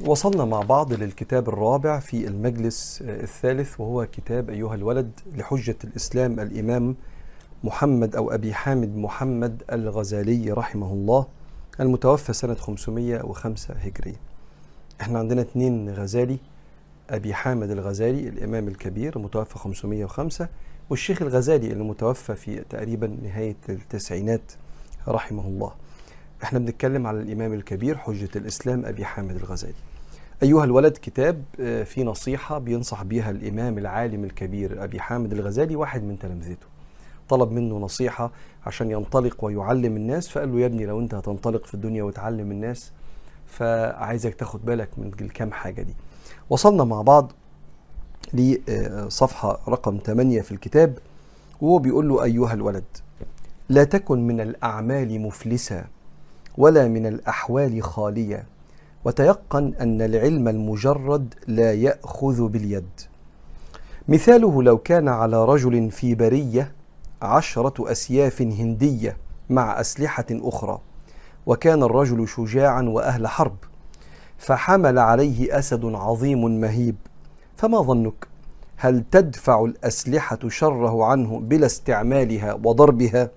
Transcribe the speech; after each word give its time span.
وصلنا 0.00 0.44
مع 0.44 0.60
بعض 0.60 0.92
للكتاب 0.92 1.48
الرابع 1.48 1.98
في 1.98 2.28
المجلس 2.28 3.02
الثالث 3.02 3.80
وهو 3.80 4.06
كتاب 4.06 4.50
أيها 4.50 4.74
الولد 4.74 5.10
لحجة 5.36 5.76
الإسلام 5.84 6.40
الإمام 6.40 6.96
محمد 7.64 8.16
أو 8.16 8.30
أبي 8.30 8.54
حامد 8.54 8.96
محمد 8.96 9.62
الغزالي 9.72 10.50
رحمه 10.52 10.92
الله 10.92 11.26
المتوفى 11.80 12.32
سنة 12.32 12.54
505 12.54 13.74
هجرية 13.74 14.16
إحنا 15.00 15.18
عندنا 15.18 15.40
اثنين 15.40 15.90
غزالي 15.90 16.38
أبي 17.10 17.34
حامد 17.34 17.70
الغزالي 17.70 18.28
الإمام 18.28 18.68
الكبير 18.68 19.16
المتوفى 19.16 19.58
505 19.58 20.48
والشيخ 20.90 21.22
الغزالي 21.22 21.72
المتوفى 21.72 22.34
في 22.34 22.64
تقريبا 22.70 23.06
نهاية 23.06 23.56
التسعينات 23.68 24.52
رحمه 25.08 25.46
الله. 25.46 25.72
إحنا 26.44 26.58
بنتكلم 26.58 27.06
على 27.06 27.20
الإمام 27.20 27.52
الكبير 27.52 27.98
حجة 27.98 28.28
الإسلام 28.36 28.84
أبي 28.86 29.04
حامد 29.04 29.36
الغزالي. 29.36 29.74
أيها 30.42 30.64
الولد 30.64 30.98
كتاب 31.02 31.42
في 31.84 32.04
نصيحة 32.04 32.58
بينصح 32.58 33.02
بها 33.02 33.30
الإمام 33.30 33.78
العالم 33.78 34.24
الكبير 34.24 34.84
أبي 34.84 35.00
حامد 35.00 35.32
الغزالي 35.32 35.76
واحد 35.76 36.02
من 36.02 36.18
تلامذته. 36.18 36.66
طلب 37.28 37.52
منه 37.52 37.78
نصيحة 37.78 38.30
عشان 38.66 38.90
ينطلق 38.90 39.44
ويعلم 39.44 39.96
الناس 39.96 40.28
فقال 40.28 40.52
له 40.52 40.60
يا 40.60 40.66
ابني 40.66 40.86
لو 40.86 41.00
انت 41.00 41.14
هتنطلق 41.14 41.66
في 41.66 41.74
الدنيا 41.74 42.02
وتعلم 42.02 42.50
الناس 42.50 42.92
فعايزك 43.46 44.34
تاخد 44.34 44.64
بالك 44.64 44.88
من 44.98 45.12
الكام 45.20 45.52
حاجة 45.52 45.82
دي. 45.82 45.94
وصلنا 46.50 46.84
مع 46.84 47.02
بعض 47.02 47.32
لصفحة 48.34 49.60
رقم 49.68 49.98
8 50.04 50.40
في 50.40 50.52
الكتاب 50.52 50.98
وهو 51.60 51.78
بيقول 51.78 52.08
له 52.08 52.24
أيها 52.24 52.52
الولد 52.52 52.84
لا 53.68 53.84
تكن 53.84 54.26
من 54.26 54.40
الأعمال 54.40 55.20
مفلسا 55.20 55.84
ولا 56.58 56.88
من 56.88 57.06
الأحوال 57.06 57.82
خالية. 57.82 58.44
وتيقن 59.04 59.74
أن 59.80 60.02
العلم 60.02 60.48
المجرد 60.48 61.34
لا 61.46 61.72
يأخذ 61.72 62.48
باليد. 62.48 62.88
مثاله 64.08 64.62
لو 64.62 64.78
كان 64.78 65.08
على 65.08 65.44
رجل 65.44 65.90
في 65.90 66.14
برية 66.14 66.72
عشرة 67.22 67.92
أسياف 67.92 68.42
هندية 68.42 69.16
مع 69.50 69.80
أسلحة 69.80 70.26
أخرى 70.30 70.78
وكان 71.46 71.82
الرجل 71.82 72.28
شجاعا 72.28 72.82
وأهل 72.82 73.26
حرب 73.26 73.56
فحمل 74.38 74.98
عليه 74.98 75.58
أسد 75.58 75.84
عظيم 75.84 76.60
مهيب. 76.60 76.96
فما 77.56 77.80
ظنك؟ 77.82 78.26
هل 78.76 79.04
تدفع 79.10 79.64
الأسلحة 79.64 80.38
شره 80.48 81.04
عنه 81.04 81.40
بلا 81.40 81.66
استعمالها 81.66 82.58
وضربها؟ 82.64 83.30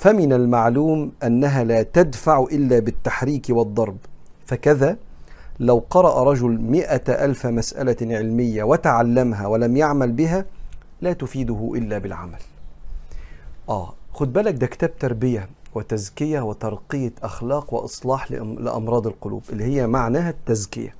فمن 0.00 0.32
المعلوم 0.32 1.12
أنها 1.22 1.64
لا 1.64 1.82
تدفع 1.82 2.46
إلا 2.52 2.78
بالتحريك 2.78 3.46
والضرب. 3.50 3.96
فكذا 4.46 4.96
لو 5.58 5.84
قرأ 5.90 6.24
رجل 6.24 6.60
مئة 6.60 7.24
ألف 7.24 7.46
مسألة 7.46 7.96
علمية 8.16 8.62
وتعلمها 8.62 9.46
ولم 9.46 9.76
يعمل 9.76 10.12
بها 10.12 10.44
لا 11.00 11.12
تفيده 11.12 11.72
إلا 11.74 11.98
بالعمل. 11.98 12.38
آه 13.68 13.94
خد 14.12 14.32
بالك 14.32 14.54
ده 14.54 14.66
كتاب 14.66 14.98
تربية 14.98 15.48
وتزكية 15.74 16.40
وترقية 16.40 17.12
أخلاق 17.22 17.74
وإصلاح 17.74 18.30
لأمراض 18.32 19.06
القلوب 19.06 19.42
اللي 19.52 19.64
هي 19.64 19.86
معناها 19.86 20.30
التزكية. 20.30 20.94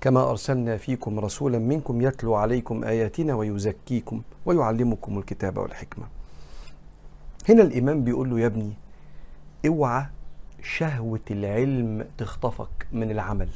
كما 0.00 0.30
أرسلنا 0.30 0.76
فيكم 0.76 1.20
رسولا 1.20 1.58
منكم 1.58 2.02
يتلو 2.02 2.34
عليكم 2.34 2.84
آياتنا 2.84 3.34
ويزكيكم 3.34 4.22
ويعلمكم 4.46 5.18
الكتاب 5.18 5.58
والحكمة. 5.58 6.04
هنا 7.48 7.62
الإمام 7.62 8.04
بيقول 8.04 8.30
له 8.30 8.40
يا 8.40 8.46
ابني 8.46 8.72
اوعى 9.66 10.06
شهوة 10.62 11.20
العلم 11.30 12.06
تخطفك 12.18 12.86
من 12.92 13.10
العمل. 13.10 13.48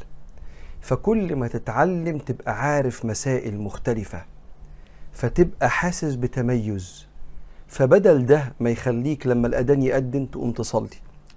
فكل 0.81 1.37
ما 1.37 1.49
تتعلم 1.49 2.19
تبقى 2.19 2.63
عارف 2.63 3.05
مسائل 3.05 3.59
مختلفة 3.59 4.25
فتبقى 5.13 5.71
حاسس 5.71 6.15
بتميز. 6.15 7.07
فبدل 7.69 8.27
ده 8.27 8.53
ما 8.61 8.71
يخليك 8.71 9.27
لما 9.27 9.47
الأذان 9.47 9.83
يأذن 9.83 10.31
تقوم 10.31 10.53
تصلي. 10.53 10.89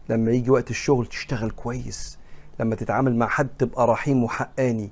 لما 0.10 0.32
يجي 0.32 0.52
وقت 0.52 0.70
الشغل 0.70 1.06
تشتغل 1.06 1.52
كويس. 1.52 2.20
لما 2.60 2.76
تتعامل 2.76 3.16
مع 3.16 3.28
حد 3.28 3.48
تبقى 3.58 3.88
رحيم 3.88 4.24
وحقاني. 4.24 4.90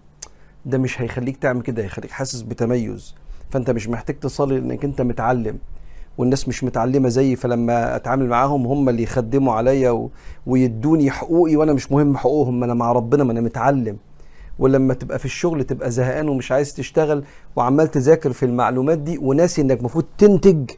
ده 0.66 0.78
مش 0.78 1.02
هيخليك 1.02 1.38
تعمل 1.38 1.62
كده 1.62 1.84
هيخليك 1.84 2.12
حاسس 2.12 2.42
بتميز. 2.42 3.16
فأنت 3.50 3.70
مش 3.70 3.88
محتاج 3.90 4.20
تصلي 4.20 4.60
لأنك 4.60 4.86
أنت 4.86 5.02
متعلم. 5.02 5.60
والناس 6.18 6.48
مش 6.48 6.64
متعلمة 6.64 7.10
زيي 7.10 7.36
فلما 7.36 7.96
أتعامل 7.96 8.28
معاهم 8.28 8.68
هم 8.68 8.90
اللي 8.90 9.04
يخدموا 9.04 9.54
عليا 9.54 9.92
و... 9.92 10.10
ويدوني 10.48 11.12
حقوقي 11.12 11.56
وأنا 11.56 11.74
مش 11.74 11.92
مهم 11.92 12.18
حقوقهم 12.18 12.64
أنا 12.64 12.74
مع 12.74 12.92
ربنا 12.92 13.24
ما 13.24 13.32
أنا 13.32 13.42
متعلم. 13.42 13.98
ولما 14.60 14.94
تبقى 14.94 15.20
في 15.20 15.26
الشغل 15.26 15.64
تبقى 15.64 15.92
زهقان 15.92 16.30
ومش 16.30 16.52
عايز 16.52 16.74
تشتغل 16.74 17.24
وعمال 17.56 17.92
تذاكر 17.92 18.34
في 18.34 18.46
المعلومات 18.46 18.98
دي 18.98 19.18
وناسي 19.18 19.62
إنك 19.62 19.80
المفروض 19.80 20.06
تنتج 20.18 20.70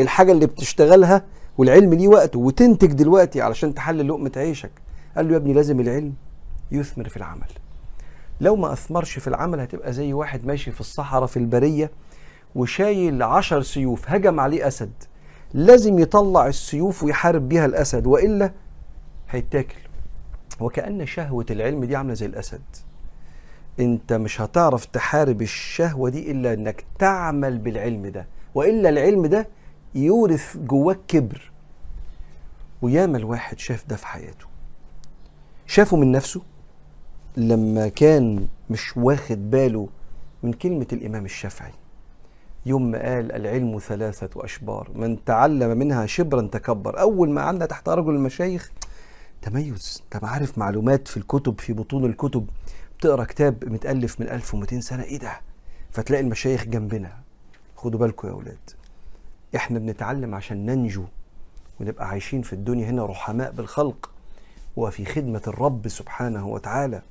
الحاجة 0.00 0.32
اللي 0.32 0.46
بتشتغلها 0.46 1.24
والعلم 1.58 1.94
ليه 1.94 2.08
وقته 2.08 2.38
وتنتج 2.38 2.92
دلوقتي 2.92 3.40
علشان 3.40 3.74
تحلل 3.74 4.08
لقمة 4.08 4.32
عيشك. 4.36 4.70
قال 5.16 5.26
له 5.26 5.32
يا 5.32 5.36
ابني 5.36 5.52
لازم 5.52 5.80
العلم 5.80 6.12
يثمر 6.72 7.08
في 7.08 7.16
العمل. 7.16 7.46
لو 8.40 8.56
ما 8.56 8.72
أثمرش 8.72 9.18
في 9.18 9.28
العمل 9.28 9.60
هتبقى 9.60 9.92
زي 9.92 10.12
واحد 10.12 10.46
ماشي 10.46 10.70
في 10.70 10.80
الصحراء 10.80 11.26
في 11.26 11.36
البرية 11.36 11.90
وشايل 12.54 13.22
عشر 13.22 13.62
سيوف 13.62 14.10
هجم 14.10 14.40
عليه 14.40 14.68
أسد. 14.68 14.92
لازم 15.54 15.98
يطلع 15.98 16.46
السيوف 16.46 17.02
ويحارب 17.02 17.48
بيها 17.48 17.64
الأسد 17.66 18.06
وإلا 18.06 18.52
هيتاكل. 19.30 19.78
وكأن 20.60 21.06
شهوة 21.06 21.46
العلم 21.50 21.84
دي 21.84 21.96
عاملة 21.96 22.14
زي 22.14 22.26
الأسد. 22.26 22.60
أنت 23.80 24.12
مش 24.12 24.40
هتعرف 24.40 24.84
تحارب 24.84 25.42
الشهوة 25.42 26.10
دي 26.10 26.30
إلا 26.30 26.52
أنك 26.52 26.84
تعمل 26.98 27.58
بالعلم 27.58 28.06
ده. 28.06 28.26
وإلا 28.54 28.88
العلم 28.88 29.26
ده 29.26 29.48
يورث 29.94 30.56
جواك 30.56 30.98
كبر. 31.08 31.50
وياما 32.82 33.18
الواحد 33.18 33.58
شاف 33.58 33.84
ده 33.88 33.96
في 33.96 34.06
حياته. 34.06 34.46
شافه 35.66 35.96
من 35.96 36.12
نفسه 36.12 36.42
لما 37.36 37.88
كان 37.88 38.46
مش 38.70 38.96
واخد 38.96 39.50
باله 39.50 39.88
من 40.42 40.52
كلمة 40.52 40.86
الإمام 40.92 41.24
الشافعي. 41.24 41.72
يوم 42.68 42.90
ما 42.90 42.98
قال 43.14 43.32
العلم 43.32 43.78
ثلاثة 43.78 44.44
أشبار 44.44 44.90
من 44.94 45.24
تعلم 45.24 45.78
منها 45.78 46.06
شبرا 46.06 46.42
تكبر. 46.52 47.00
أول 47.00 47.30
ما 47.30 47.42
قعدنا 47.42 47.66
تحت 47.66 47.88
رجل 47.88 48.10
المشايخ 48.14 48.70
تميز 49.42 50.02
انت 50.14 50.24
عارف 50.24 50.58
معلومات 50.58 51.08
في 51.08 51.16
الكتب 51.16 51.60
في 51.60 51.72
بطون 51.72 52.04
الكتب؟ 52.04 52.46
بتقرأ 52.98 53.24
كتاب 53.24 53.64
متألف 53.72 54.20
من 54.20 54.28
1200 54.28 54.80
سنة 54.80 55.02
إيه 55.02 55.18
ده؟ 55.18 55.40
فتلاقي 55.90 56.22
المشايخ 56.22 56.64
جنبنا. 56.64 57.12
خدوا 57.76 58.00
بالكم 58.00 58.28
يا 58.28 58.32
أولاد 58.32 58.58
إحنا 59.56 59.78
بنتعلم 59.78 60.34
عشان 60.34 60.66
ننجو 60.66 61.04
ونبقى 61.80 62.08
عايشين 62.08 62.42
في 62.42 62.52
الدنيا 62.52 62.90
هنا 62.90 63.06
رحماء 63.06 63.52
بالخلق. 63.52 64.10
وفي 64.76 65.04
خدمة 65.04 65.42
الرب 65.46 65.88
سبحانه 65.88 66.48
وتعالى 66.48 67.02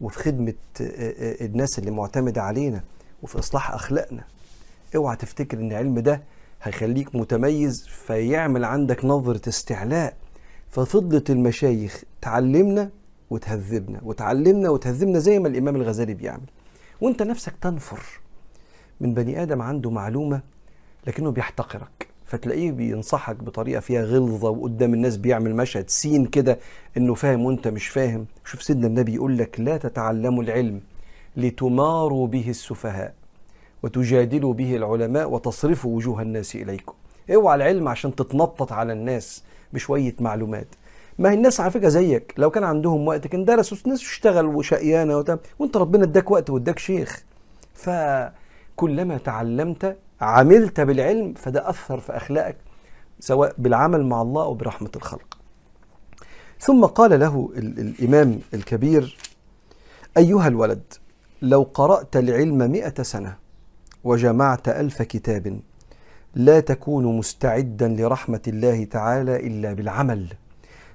وفي 0.00 0.18
خدمة 0.18 0.54
الناس 1.40 1.78
اللي 1.78 1.90
معتمدة 1.90 2.42
علينا 2.42 2.80
وفي 3.22 3.38
إصلاح 3.38 3.70
أخلاقنا. 3.70 4.24
اوعى 4.96 5.16
تفتكر 5.16 5.58
إن 5.58 5.70
العلم 5.70 5.98
ده 5.98 6.22
هيخليك 6.62 7.14
متميز 7.14 7.86
فيعمل 7.86 8.64
عندك 8.64 9.04
نظرة 9.04 9.48
استعلاء. 9.48 10.16
ففضلت 10.70 11.30
المشايخ 11.30 12.02
تعلمنا 12.20 12.90
وتهذبنا 13.30 14.00
وتعلمنا 14.02 14.70
وتهذبنا 14.70 15.18
زي 15.18 15.38
ما 15.38 15.48
الإمام 15.48 15.76
الغزالي 15.76 16.14
بيعمل. 16.14 16.46
وأنت 17.00 17.22
نفسك 17.22 17.52
تنفر. 17.60 18.02
من 19.00 19.14
بني 19.14 19.42
آدم 19.42 19.62
عنده 19.62 19.90
معلومة 19.90 20.40
لكنه 21.06 21.30
بيحتقرك 21.30 22.08
فتلاقيه 22.26 22.72
بينصحك 22.72 23.36
بطريقة 23.36 23.80
فيها 23.80 24.02
غلظة 24.02 24.50
وقدام 24.50 24.94
الناس 24.94 25.16
بيعمل 25.16 25.56
مشهد 25.56 25.90
سين 25.90 26.26
كده 26.26 26.58
إنه 26.96 27.14
فاهم 27.14 27.44
وأنت 27.44 27.68
مش 27.68 27.88
فاهم. 27.88 28.26
شوف 28.44 28.62
سيدنا 28.62 28.86
النبي 28.86 29.14
يقول 29.14 29.38
لك 29.38 29.60
لا 29.60 29.76
تتعلموا 29.76 30.42
العلم 30.42 30.80
لتماروا 31.36 32.26
به 32.26 32.50
السفهاء. 32.50 33.14
وتجادلوا 33.82 34.54
به 34.54 34.76
العلماء 34.76 35.30
وتصرفوا 35.30 35.96
وجوه 35.96 36.22
الناس 36.22 36.54
إليكم. 36.56 36.94
اوعى 37.34 37.56
العلم 37.56 37.88
عشان 37.88 38.14
تتنطط 38.14 38.72
على 38.72 38.92
الناس 38.92 39.42
بشوية 39.72 40.14
معلومات. 40.20 40.66
ما 41.18 41.30
هي 41.30 41.34
الناس 41.34 41.60
على 41.60 41.70
فكرة 41.70 41.88
زيك. 41.88 42.34
لو 42.36 42.50
كان 42.50 42.64
عندهم 42.64 43.08
وقت 43.08 43.26
كان 43.26 43.44
درسوا 43.44 43.78
ناس 43.86 44.00
اشتغل 44.00 44.46
وشقيانة 44.46 45.18
وتم 45.18 45.38
وانت 45.58 45.76
ربنا 45.76 46.04
اداك 46.04 46.30
وقت 46.30 46.50
واداك 46.50 46.78
شيخ. 46.78 47.24
فكلما 47.74 49.18
تعلمت 49.24 49.96
عملت 50.20 50.80
بالعلم 50.80 51.34
فده 51.34 51.70
أثر 51.70 52.00
في 52.00 52.16
أخلاقك 52.16 52.56
سواء 53.20 53.54
بالعمل 53.58 54.06
مع 54.06 54.22
الله 54.22 54.42
أو 54.42 54.54
برحمة 54.54 54.90
الخلق. 54.96 55.38
ثم 56.60 56.84
قال 56.84 57.20
له 57.20 57.50
الإمام 57.56 58.40
الكبير 58.54 59.16
أيها 60.16 60.48
الولد 60.48 60.82
لو 61.42 61.62
قرأت 61.74 62.16
العلم 62.16 62.70
مئة 62.70 63.02
سنة 63.02 63.36
وجمعت 64.04 64.68
ألف 64.68 65.02
كتاب 65.02 65.60
لا 66.34 66.60
تكون 66.60 67.16
مستعدا 67.18 67.88
لرحمة 67.88 68.40
الله 68.48 68.84
تعالى 68.84 69.36
إلا 69.46 69.72
بالعمل 69.72 70.26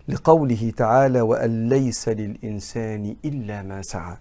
لقوله 0.07 0.73
تعالى 0.77 1.21
وأن 1.21 1.69
ليس 1.69 2.09
للإنسان 2.09 3.15
إلا 3.25 3.61
ما 3.63 3.81
سعى 3.81 4.17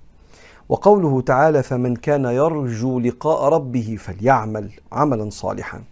وقوله 0.68 1.20
تعالى 1.20 1.62
فمن 1.62 1.96
كان 1.96 2.24
يرجو 2.24 3.00
لقاء 3.00 3.48
ربه 3.48 3.96
فليعمل 4.00 4.70
عملا 4.92 5.30
صالحا 5.30 5.82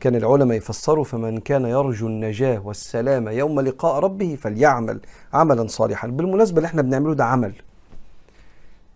كان 0.00 0.14
العلماء 0.14 0.56
يفسروا 0.56 1.04
فمن 1.04 1.38
كان 1.38 1.64
يرجو 1.64 2.06
النجاة 2.06 2.66
والسلامة 2.66 3.30
يوم 3.30 3.60
لقاء 3.60 3.98
ربه 4.00 4.38
فليعمل 4.40 5.00
عملا 5.32 5.66
صالحا 5.66 6.08
بالمناسبة 6.08 6.56
اللي 6.56 6.66
إحنا 6.66 6.82
بنعمله 6.82 7.14
ده 7.14 7.24
عمل. 7.24 7.52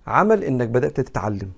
عمل 0.07 0.45
إنك 0.45 0.69
بدأت 0.69 1.01
تتعلم. 1.01 1.51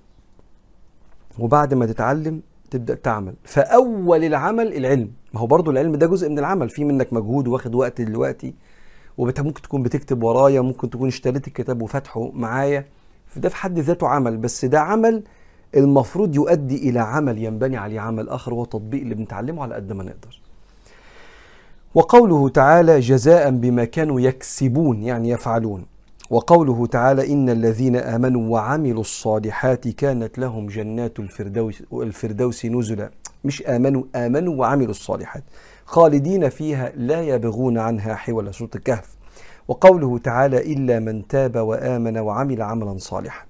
وبعد 1.39 1.75
ما 1.75 1.87
تتعلم 1.87 2.41
تبدأ 2.71 2.95
تعمل. 2.95 3.35
فأول 3.45 4.25
العمل 4.25 4.77
العلم. 4.77 5.11
ما 5.35 5.41
هو 5.41 5.47
برضو 5.47 5.71
العلم 5.71 5.97
ده 5.97 6.07
جزء 6.07 6.29
من 6.29 6.39
العمل. 6.39 6.69
في 6.71 6.85
منك 6.85 7.13
مجهود 7.13 7.49
واخد 7.49 7.75
وقت 7.75 8.01
دلوقتي 8.01 8.55
وممكن 9.19 9.63
تكون 9.63 9.83
بتكتب 9.83 10.23
ورايا 10.23 10.61
ممكن 10.61 10.91
تكون 10.91 11.09
اشتريت 11.09 11.49
الكتاب 11.49 11.83
وفتحه 11.83 12.31
معايا. 12.33 12.85
ده 13.37 13.49
في 13.49 13.57
حد 13.57 13.79
ذاته 13.79 14.09
عمل 14.09 14.37
بس 14.37 14.65
ده 14.65 14.81
عمل 14.81 15.23
المفروض 15.77 16.35
يؤدي 16.35 16.91
إلى 16.91 17.01
عمل 17.01 17.39
ينبني 17.39 17.77
عليه 17.77 18.01
عمل 18.01 18.29
آخر 18.29 18.55
وهو 18.55 18.65
تطبيق 18.65 19.03
اللي 19.03 19.15
بنتعلمه 19.15 19.63
على 19.63 19.75
قد 19.75 19.93
ما 19.93 20.05
نقدر. 20.05 20.41
وقوله 21.95 22.49
تعالى 22.49 23.01
جزاء 23.01 23.51
بما 23.51 23.85
كانوا 23.85 24.21
يكسبون 24.21 25.03
يعني 25.03 25.31
يفعلون. 25.31 25.87
وقوله 26.33 26.87
تعالى 26.87 27.33
إن 27.33 27.51
الذين 27.51 27.97
آمنوا 27.97 28.53
وعملوا 28.53 29.01
الصالحات 29.01 29.89
كانت 29.89 30.39
لهم 30.39 30.67
جنات 30.67 31.21
الفردوس 31.21 31.83
الفردوس 31.93 32.67
نزلا. 32.67 33.11
مش 33.45 33.63
آمنوا 33.63 34.03
آمنوا 34.17 34.55
وعملوا 34.55 34.91
الصالحات. 34.91 35.43
خالدين 35.85 36.49
فيها 36.49 36.93
لا 36.97 37.23
يبغون 37.23 37.79
عنها 37.79 38.15
حولا 38.15 38.53
سورة 38.53 38.71
الكهف. 38.75 39.17
وقوله 39.69 40.19
تعالى 40.19 40.73
إلا 40.73 40.99
من 40.99 41.29
تاب 41.29 41.57
وآمن 41.57 42.19
وعمل 42.19 42.63
عملا 42.63 42.99
صالحا. 42.99 43.47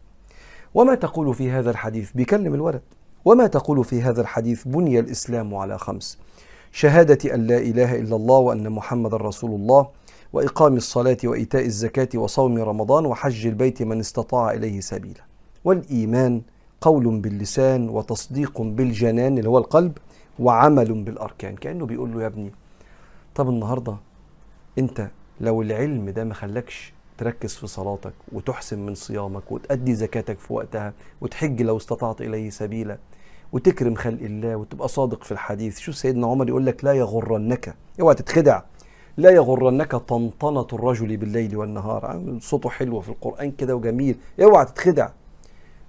وما 0.75 0.94
تقول 0.94 1.34
في 1.34 1.50
هذا 1.50 1.70
الحديث؟ 1.70 2.11
بيكلم 2.14 2.55
الولد. 2.55 2.82
وما 3.25 3.46
تقول 3.46 3.84
في 3.84 4.02
هذا 4.02 4.20
الحديث؟ 4.20 4.69
بني 4.69 4.99
الإسلام 4.99 5.55
على 5.55 5.79
خمس. 5.79 6.19
شهادة 6.73 7.34
أن 7.34 7.46
لا 7.46 7.58
إله 7.58 7.96
إلا 7.96 8.17
الله 8.17 8.38
وأن 8.38 8.70
محمد 8.70 9.14
رسول 9.14 9.50
الله. 9.50 10.01
وإقام 10.32 10.76
الصلاة 10.76 11.17
وإيتاء 11.25 11.67
الزكاة 11.67 12.08
وصوم 12.14 12.58
رمضان 12.58 13.06
وحج 13.06 13.46
البيت 13.46 13.82
من 13.82 14.00
استطاع 14.00 14.50
إليه 14.52 14.81
سبيلا. 14.81 15.20
والإيمان 15.64 16.43
قول 16.81 17.20
باللسان 17.20 17.88
وتصديق 17.88 18.61
بالجنان 18.62 19.38
اللي 19.38 19.49
هو 19.49 19.58
القلب 19.58 19.99
وعمل 20.38 21.02
بالأركان. 21.02 21.56
كأنه 21.56 21.87
بيقول 21.87 22.12
له 22.12 22.23
يا 22.23 22.26
ابني 22.26 22.52
طب 23.34 23.49
النهارده 23.49 23.96
أنت 24.79 25.08
لو 25.40 25.62
العلم 25.62 26.11
ده 26.11 26.25
ما 26.25 26.34
خلاكش 26.34 26.93
تركز 27.19 27.55
في 27.55 27.67
صلاتك 27.67 28.12
وتحسن 28.32 28.79
من 28.79 28.94
صيامك 28.94 29.52
وتأدي 29.52 29.94
زكاتك 29.94 30.38
في 30.38 30.52
وقتها 30.52 30.93
وتحج 31.20 31.62
لو 31.62 31.76
استطعت 31.76 32.20
إليه 32.20 32.50
سبيلا 32.50 32.99
وتكرم 33.52 33.94
خلق 33.94 34.23
الله 34.23 34.56
وتبقى 34.56 34.88
صادق 34.88 35.25
في 35.25 35.32
الحديث. 35.32 35.79
شوف 35.79 35.96
سيدنا 35.96 36.26
عمر 36.26 36.49
يقول 36.49 36.67
لك 36.67 36.84
لا 36.84 36.93
يغرنك. 36.93 37.75
اوعى 38.00 38.14
تتخدع. 38.14 38.62
لا 39.16 39.30
يغرنك 39.30 39.96
طنطنة 39.96 40.66
الرجل 40.72 41.16
بالليل 41.16 41.56
والنهار. 41.56 42.20
صوته 42.40 42.70
حلو 42.70 43.00
في 43.00 43.08
القرآن 43.08 43.50
كده 43.50 43.76
وجميل. 43.76 44.16
اوعى 44.42 44.64
تتخدع. 44.64 45.08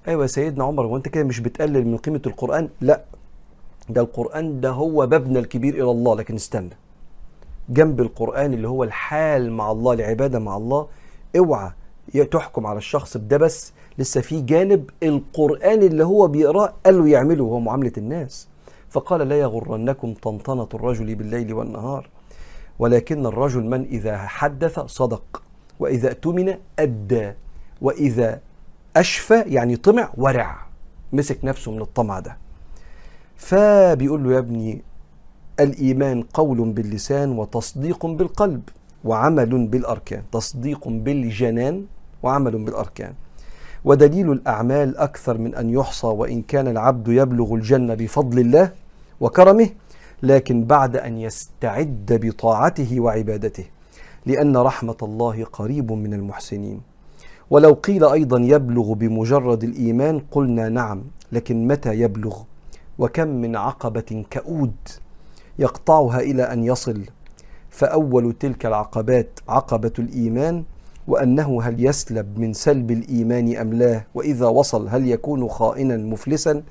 أيوه 0.07 0.25
سيدنا 0.25 0.63
عمر 0.63 0.85
هو 0.85 0.97
انت 0.97 1.07
كده 1.07 1.23
مش 1.23 1.39
بتقلل 1.39 1.87
من 1.87 1.97
قيمة 1.97 2.21
القرآن؟ 2.25 2.69
لا. 2.81 3.03
ده 3.89 4.01
القرآن 4.01 4.61
ده 4.61 4.69
هو 4.69 5.07
بابنا 5.07 5.39
الكبير 5.39 5.73
إلى 5.73 5.91
الله 5.91 6.15
لكن 6.15 6.35
استنى. 6.35 6.69
جنب 7.69 8.01
القرآن 8.01 8.53
اللي 8.53 8.67
هو 8.67 8.83
الحال 8.83 9.51
مع 9.51 9.71
الله 9.71 9.93
العبادة 9.93 10.39
مع 10.39 10.57
الله 10.57 10.87
اوعى 11.37 11.71
تحكم 12.31 12.67
على 12.67 12.77
الشخص 12.77 13.17
بده 13.17 13.37
بس 13.37 13.73
لسه 13.97 14.21
في 14.21 14.41
جانب 14.41 14.89
القرآن 15.03 15.83
اللي 15.83 16.05
هو 16.05 16.27
بيقرأه 16.27 16.73
قال 16.85 16.99
له 16.99 17.07
يعمله 17.07 17.43
وهو 17.43 17.59
معاملة 17.59 17.93
الناس. 17.97 18.47
فقال 18.89 19.29
لا 19.29 19.39
يغرنكم 19.39 20.13
طنطنة 20.13 20.67
الرجل 20.73 21.15
بالليل 21.15 21.53
والنهار. 21.53 22.09
ولكن 22.79 23.25
الرجل 23.25 23.63
من 23.63 23.81
إذا 23.85 24.17
حدث 24.17 24.79
صدق 24.79 25.43
وإذا 25.79 26.09
اؤتمن 26.09 26.53
أدى 26.79 27.31
وإذا 27.81 28.39
أشفى 28.95 29.43
يعني 29.47 29.75
طمع 29.75 30.09
ورع. 30.17 30.65
مسك 31.13 31.45
نفسه 31.45 31.71
من 31.71 31.81
الطمع 31.81 32.19
ده. 32.19 32.37
فبيقول 33.35 34.23
له 34.23 34.33
يا 34.33 34.39
ابني 34.39 34.81
الإيمان 35.59 36.21
قول 36.33 36.71
باللسان 36.71 37.31
وتصديق 37.31 38.05
بالقلب 38.05 38.61
وعمل 39.03 39.67
بالأركان. 39.67 40.23
تصديق 40.31 40.87
بالجنان 40.87 41.85
وعمل 42.23 42.63
بالأركان. 42.63 43.13
ودليل 43.85 44.31
الأعمال 44.31 44.97
أكثر 44.97 45.37
من 45.37 45.55
أن 45.55 45.69
يحصى 45.69 46.07
وإن 46.07 46.41
كان 46.41 46.67
العبد 46.67 47.07
يبلغ 47.07 47.53
الجنة 47.53 47.93
بفضل 47.93 48.39
الله 48.39 48.71
وكرمه 49.21 49.69
لكن 50.23 50.65
بعد 50.65 50.97
أن 50.97 51.17
يستعد 51.17 52.19
بطاعته 52.23 52.99
وعبادته 52.99 53.65
لأن 54.25 54.57
رحمة 54.57 54.97
الله 55.03 55.43
قريب 55.43 55.91
من 55.91 56.13
المحسنين. 56.13 56.81
ولو 57.49 57.73
قيل 57.73 58.03
أيضا 58.05 58.39
يبلغ 58.39 58.93
بمجرد 58.93 59.63
الإيمان 59.63 60.21
قلنا 60.31 60.69
نعم 60.69 61.03
لكن 61.31 61.67
متى 61.67 61.93
يبلغ؟ 61.99 62.37
وكم 62.99 63.27
من 63.27 63.55
عقبة 63.55 64.25
كؤود 64.33 64.75
يقطعها 65.59 66.19
إلى 66.19 66.43
أن 66.43 66.63
يصل؟ 66.63 67.01
فأول 67.69 68.33
تلك 68.33 68.65
العقبات 68.65 69.39
عقبة 69.49 69.93
الإيمان 69.99 70.63
وأنه 71.07 71.61
هل 71.61 71.85
يسلب 71.85 72.39
من 72.39 72.53
سلب 72.53 72.91
الإيمان 72.91 73.57
أم 73.57 73.73
لا؟ 73.73 74.03
وإذا 74.15 74.45
وصل 74.45 74.87
هل 74.87 75.07
يكون 75.07 75.49
خائنا 75.49 75.97
مفلسا؟ 75.97 76.63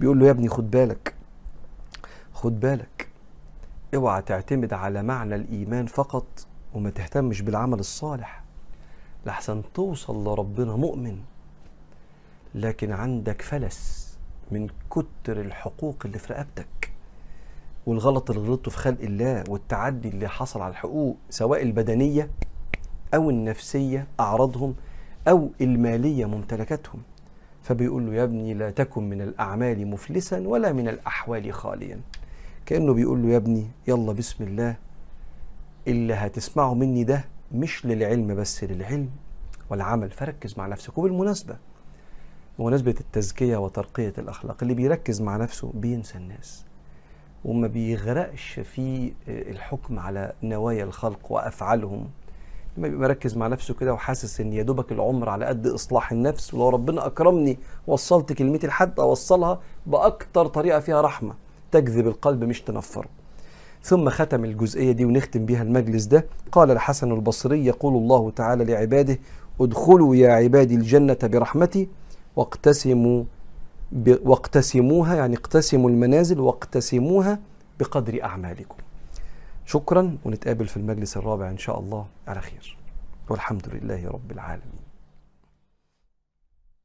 بيقول 0.00 0.18
له 0.18 0.26
يا 0.26 0.30
ابني 0.30 0.48
خد 0.48 0.70
بالك. 0.70 1.17
خد 2.38 2.60
بالك. 2.60 3.08
اوعى 3.94 4.22
تعتمد 4.22 4.72
على 4.72 5.02
معنى 5.02 5.34
الإيمان 5.34 5.86
فقط 5.86 6.46
وما 6.74 6.90
تهتمش 6.90 7.42
بالعمل 7.42 7.78
الصالح. 7.78 8.42
لحسن 9.26 9.62
توصل 9.74 10.24
لربنا 10.24 10.76
مؤمن. 10.76 11.18
لكن 12.54 12.92
عندك 12.92 13.42
فلس 13.42 14.08
من 14.50 14.68
كتر 14.90 15.40
الحقوق 15.40 15.96
اللي 16.04 16.18
في 16.18 16.32
رقبتك 16.32 16.92
والغلط 17.86 18.30
اللي 18.30 18.42
غلطته 18.48 18.70
في 18.70 18.76
خلق 18.76 19.00
الله 19.00 19.44
والتعدي 19.48 20.08
اللي 20.08 20.28
حصل 20.28 20.60
على 20.60 20.70
الحقوق 20.70 21.16
سواء 21.30 21.62
البدنية 21.62 22.30
أو 23.14 23.30
النفسية 23.30 24.06
أعراضهم 24.20 24.74
أو 25.28 25.50
المالية 25.60 26.26
ممتلكاتهم. 26.26 27.02
فبيقول 27.62 28.06
له 28.06 28.14
يا 28.14 28.24
ابني 28.24 28.54
لا 28.54 28.70
تكن 28.70 29.10
من 29.10 29.22
الأعمال 29.22 29.86
مفلسا 29.86 30.48
ولا 30.48 30.72
من 30.72 30.88
الأحوال 30.88 31.52
خاليا. 31.52 32.00
كأنه 32.68 32.92
بيقول 32.92 33.22
له 33.22 33.28
يا 33.28 33.36
ابني 33.36 33.66
يلا 33.88 34.12
بسم 34.12 34.44
الله 34.44 34.76
اللي 35.86 36.14
هتسمعه 36.14 36.74
مني 36.74 37.04
ده 37.04 37.24
مش 37.52 37.86
للعلم 37.86 38.34
بس 38.34 38.64
للعلم 38.64 39.10
والعمل. 39.70 40.10
فركز 40.10 40.58
مع 40.58 40.66
نفسك. 40.66 40.98
وبالمناسبة 40.98 41.56
بمناسبة 42.58 42.94
التزكية 43.00 43.56
وترقية 43.56 44.12
الأخلاق 44.18 44.56
اللي 44.62 44.74
بيركز 44.74 45.20
مع 45.22 45.36
نفسه 45.36 45.70
بينسى 45.74 46.18
الناس. 46.18 46.64
وما 47.44 47.66
بيغرقش 47.66 48.60
في 48.60 49.12
الحكم 49.28 49.98
على 49.98 50.32
نوايا 50.42 50.84
الخلق 50.84 51.32
وأفعالهم. 51.32 52.08
لما 52.76 52.88
بيبقى 52.88 53.08
مركز 53.08 53.36
مع 53.36 53.46
نفسه 53.46 53.74
كده 53.74 53.92
وحاسس 53.94 54.40
إن 54.40 54.52
يا 54.52 54.62
دوبك 54.62 54.92
العمر 54.92 55.28
على 55.28 55.44
قد 55.46 55.66
إصلاح 55.66 56.12
النفس 56.12 56.54
ولو 56.54 56.68
ربنا 56.68 57.06
أكرمني 57.06 57.58
وصلت 57.86 58.32
كلمتي 58.32 58.66
لحد 58.66 59.00
أوصلها 59.00 59.60
بأكتر 59.86 60.46
طريقة 60.46 60.80
فيها 60.80 61.00
رحمة. 61.00 61.34
تجذب 61.72 62.06
القلب 62.06 62.44
مش 62.44 62.62
تنفره 62.62 63.08
ثم 63.82 64.08
ختم 64.08 64.44
الجزئية 64.44 64.92
دي 64.92 65.04
ونختم 65.04 65.46
بيها 65.46 65.62
المجلس 65.62 66.04
ده. 66.04 66.26
قال 66.52 66.70
الحسن 66.70 67.12
البصري 67.12 67.66
يقول 67.66 67.94
الله 67.96 68.30
تعالى 68.30 68.64
لعباده 68.64 69.18
ادخلوا 69.60 70.16
يا 70.16 70.32
عبادي 70.32 70.74
الجنة 70.74 71.18
برحمتي 71.22 71.88
واقتسموا 72.36 73.24
واقتسموها 74.06 75.14
يعني 75.14 75.36
اقتسموا 75.36 75.90
المنازل 75.90 76.40
واقتسموها 76.40 77.38
بقدر 77.80 78.22
أعمالكم. 78.22 78.76
شكرا 79.66 80.16
ونتقابل 80.24 80.66
في 80.66 80.76
المجلس 80.76 81.16
الرابع 81.16 81.50
إن 81.50 81.58
شاء 81.58 81.80
الله 81.80 82.06
على 82.28 82.40
خير. 82.40 82.76
والحمد 83.28 83.68
لله 83.74 84.08
رب 84.08 84.30
العالمين. 84.32 84.87